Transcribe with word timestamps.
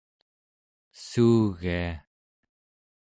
suugia 1.05 1.85